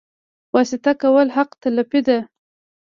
واسطه 0.55 0.91
کول 1.01 1.27
حق 1.35 1.51
تلفي 1.63 2.01
ده 2.07 2.17